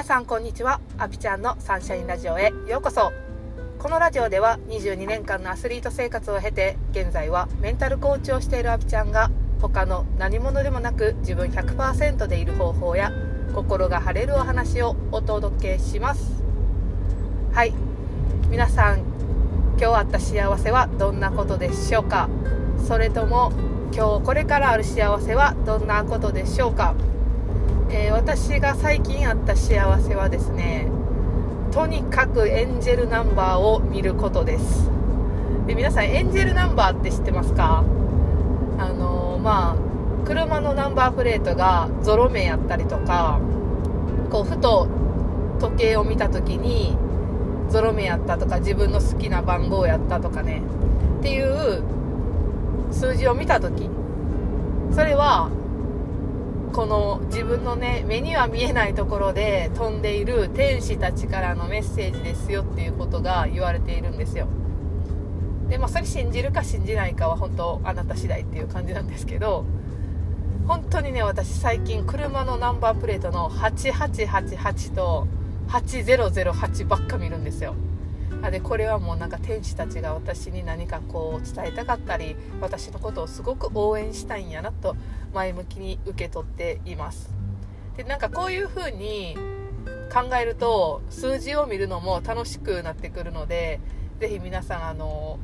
[0.00, 0.80] 皆さんこんにちは。
[0.96, 3.12] アピちゃんのサンシャインラジオへようこそ。
[3.78, 9.30] このラジオでは22年間のアスリート生活を経て現在はメンタルコーチをしているアピちゃんが
[9.60, 13.12] 他の何者でもなく自分100%でいる方法や
[13.54, 16.32] 心が晴れるお話をお届けします。
[17.52, 17.74] はい。
[18.48, 19.00] 皆さん
[19.78, 22.30] 今日あった幸せはどんなことでしょうか？
[22.88, 23.52] それとも
[23.92, 26.94] 今日これからある幸せはどんなことでしょうか？
[27.92, 30.88] えー、私が最近あった幸せはですね
[31.72, 34.90] とにかくエンジェルナンバーを見ることです。
[35.66, 37.84] で皆さんエンジェルナンバーって知ってますか？
[38.78, 43.40] あのー、まあ車のナンバープレートがゾロ目やったりとか
[44.30, 44.88] こうふと
[45.60, 46.96] 時計を見た時に
[47.68, 50.62] ゾロ目やったとか自分の好きな番号やったとかね
[51.18, 51.82] っていう
[52.90, 53.88] 数字を見た時
[54.92, 55.50] それは
[56.72, 64.46] この自分のね目には見えないところで飛んでいる天使たちからのメッセージですよっていうことが言われているんですよ。
[65.68, 69.64] でまあそれ信じるか信じないかは本当あなた次第っていう感じなんですけど
[70.66, 75.26] 本当にね私最近車のナンバープレートの8888と
[75.68, 77.74] 8008ばっか見るんですよ。
[78.42, 84.96] あでこれはもうなんか天使たちが私に何かこう伝えたかったり私のことをすごく応援したいんやなと
[85.34, 87.34] 前向きに受け取っています。
[87.96, 89.36] でなんかこういう風に
[90.12, 93.80] 考えると数字を見るのも楽しくなってくるので
[94.18, 95.38] ぜひ皆さんあの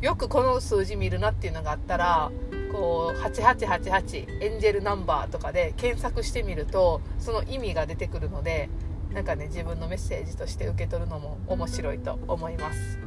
[0.00, 2.30] よくこの数字見るなっていうのがあったら
[2.72, 8.68] こう8888エンジェルナンバーとかで検索してみるとその意味が出てくるので
[9.12, 12.98] なんかね自分のメッセージとして受け取るのも面白いと思います。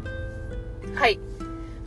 [0.95, 1.19] はい。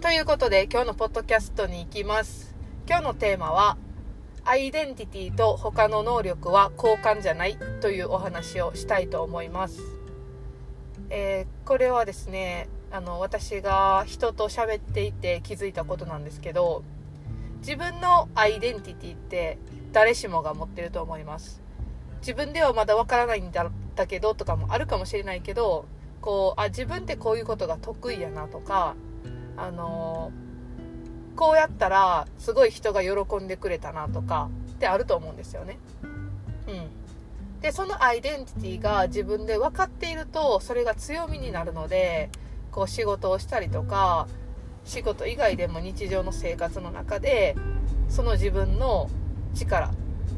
[0.00, 2.54] ということで今日のポッドキャストに行きます。
[2.88, 3.76] 今日のテーマは
[4.48, 9.80] アイデンティティと他の能力は交換じゃないというお話をしたいと思います、
[11.10, 16.84] えー、これはですねあの私が人と喋っていて気づいたことなんですけど
[17.58, 19.58] 自分のアイデンティティって
[19.90, 21.60] 誰しもが持ってると思います。
[22.20, 25.86] 自分ではまだわからないんだったけどとかもあるかもしれないけど
[26.20, 28.94] こうあ自分ってこういうことが得意やなとか
[29.56, 30.45] あのー、
[31.36, 35.78] こうやったらすごい人が喜んでくれたなとかってあると思うんですよね。
[36.66, 42.30] うん、でそのアイデンティティが自分で分かっているとそれが強みになるので
[42.72, 44.26] こう仕事をしたりとか
[44.84, 47.54] 仕事以外でも日常の生活の中で
[48.08, 49.10] その自分の
[49.54, 49.92] 力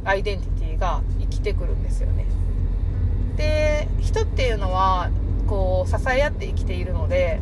[0.05, 2.27] アイデンティティが生きてくるんですよね。
[3.37, 5.11] で人っていうのは
[5.47, 7.41] こう支え合って生きているので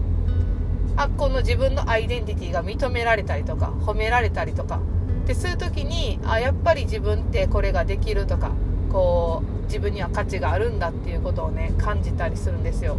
[0.97, 4.81] あこの自分のアイデンティティが認められたりとか褒められたりとか。
[5.27, 8.53] でそういう時にあやっぱり自分ってこれができるとか
[8.93, 12.97] こう自分には価値があるんだっていうことをね感じたりするんですよ。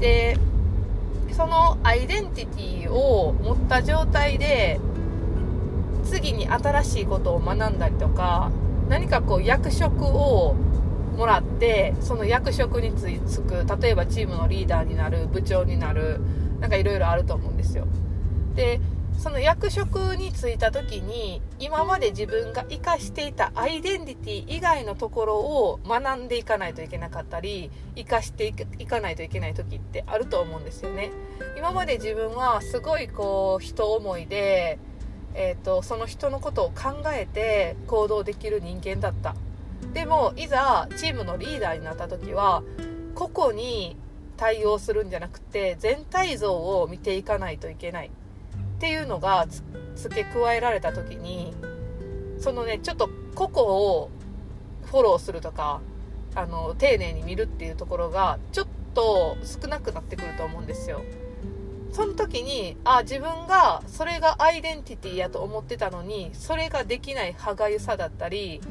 [0.00, 0.38] で
[1.32, 4.80] そのアイデンティティを持った状態で
[6.04, 8.50] 次に新しいことを学んだりとか
[8.88, 10.54] 何かこう役職を
[11.16, 16.20] もらってその役職に就く例えばチームのリーダーになる部長になる
[16.62, 17.86] なんかいろいろあると思うんですよ。
[18.54, 18.80] で
[19.18, 31.10] その役職に就いた時に今まで自分が生かしていたアイデンティティ以外のところを学んでいかないといけなかったり生かしていかないといけない時ってあると思うんですよね。
[31.58, 34.78] 今まで自分はすごいこう人思いで、
[35.34, 39.34] えーとその人のことを考えて行動できる人間だった。
[39.92, 42.62] でもいざチームのリーダーになった時は
[43.14, 43.96] 個々に
[44.36, 48.10] 対応するんじゃなくて全体像を見ていかないといけない。
[48.76, 49.46] っていうのが
[49.94, 51.54] 付け加えられた時に
[52.40, 54.10] そのねちょっと個々を
[54.86, 55.80] フォローするとか
[56.34, 61.02] あの丁寧に見るっていうところがちょっと少なくなってくると思うんですよ。
[61.92, 68.62] その時にあ自分がそれがアイデンティティやと思ってたのにそれができない歯がゆさだったり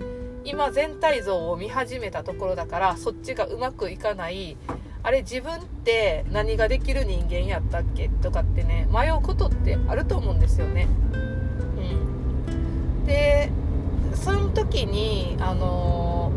[0.43, 4.57] 今全体像を見始めたところだからそっちがうまくいかない
[5.03, 8.09] あれ自分って何ができる人間やったっけ？
[8.21, 10.87] とかってね迷うことってあると思うんですよね。
[11.15, 13.49] うん、で
[14.13, 16.31] その時にあの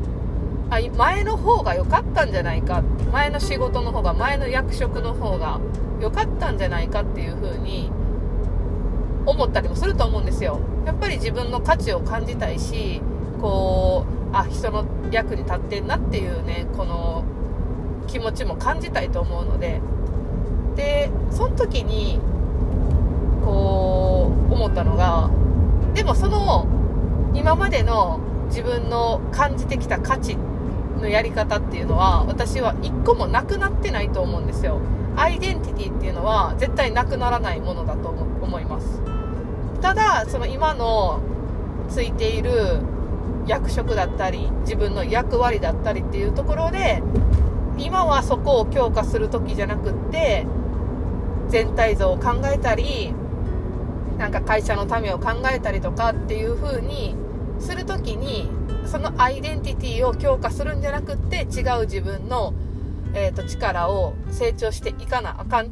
[0.70, 2.82] ー、あ前の方が良かったんじゃないか
[3.12, 5.60] 前の仕事の方が前の役職の方が
[6.00, 7.90] 良かったんじゃないかっていう風に
[9.26, 10.58] 思ったりもすると思うんですよ。
[10.86, 13.02] やっぱり自分の価値を感じたいし
[13.40, 17.24] こうあ人の役に立ってんなっていうねこの
[18.14, 19.80] 気持ちも感じたいと思うので。
[20.76, 22.18] でその時に
[23.44, 25.30] こう思ったのが
[25.94, 26.66] でもその
[27.32, 28.18] 今までの
[28.48, 30.36] 自分の感じてきた価値
[31.00, 34.80] のやり方っていうのは私は一個もなくなってないと思うんですよ。
[35.16, 39.00] アイデンティティっていうのは絶対なくならないものだと思います。
[39.80, 41.20] ただその今の
[41.88, 42.80] ついている
[43.46, 47.02] 役職だったり自分の役割だったりっていうところで
[47.78, 50.46] 今はそこを強化する時じゃなくって
[51.48, 53.12] 全体像を考えたり
[54.18, 57.16] なんか会社のためを考えたりとかっていう風に
[57.58, 58.48] する時に
[58.86, 62.54] そのアイデンティティを強化するんじゃなくって違う自分の、
[63.14, 65.70] えーと、力を成長していかなあかんっ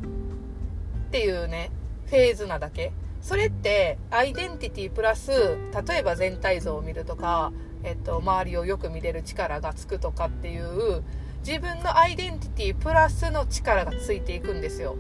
[1.11, 1.71] ていうね
[2.07, 2.93] フェーズなだけ。
[3.21, 7.53] それってアイデンティティプラス例えば全体像を見るとか、
[7.85, 11.05] えっと、周りをよく見れる力がつくとかっていう
[11.47, 14.97] 自分のアイデンティティプラスの力がついていくんですよ。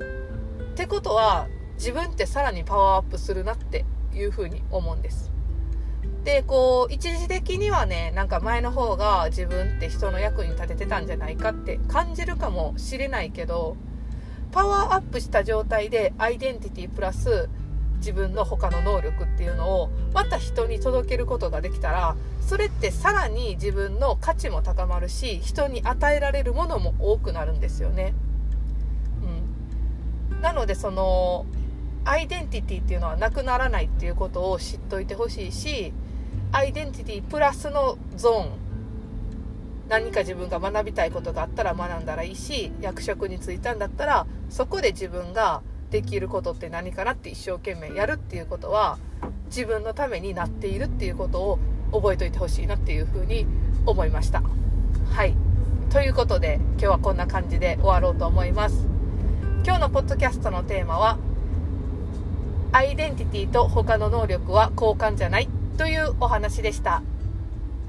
[0.72, 5.30] ってことは自分ってさらにパワーアップするなっていうふうに思うんです。
[6.24, 13.76] でこう一時的にはねなんか前の方が自分って人の役に立ててたんじゃないかって感じるかもしれないけど
[14.52, 17.48] パワーアップした状態でアイデンティティプラス
[18.02, 28.12] 自分の他の能力っていうのをまた人に届けることができたらそれってさらに自分の価値も高まるし人に与えられるものも多くなるんですよね。
[30.30, 31.46] うん、なのでその
[32.04, 35.92] アイデンティティっていうのはなくならないっていうことを知っといてほしいし
[36.50, 38.62] アイデンティティプラスのゾーン
[39.88, 48.98] 何か自分が学びたいことがあったら学んだらいいし役職に就いたんだったらそこで自分ができることって何かなって一生懸命やるっていうことは
[49.46, 51.58] 自分のためになっているっていうことを
[51.92, 53.46] 覚えておいてほしいなっていうふうに
[53.86, 54.42] 思いました。
[55.10, 55.34] はい。
[55.90, 58.86] ということで今日はこんな感じで終わろうと思います。
[59.64, 61.18] 今日のポッドキャストのテーマは
[62.72, 67.02] アイデンティティと他の能力は交換じゃないというお話でした。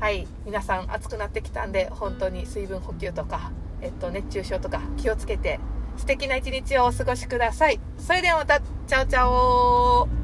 [0.02, 5.62] はい、皆さん暑くなってきたんで、本当に水分補給とか、えっと、熱中症とか気をつけて、
[5.98, 7.80] 素敵な一日をお過ごしください。
[7.98, 10.23] それではまた、チャオチャオ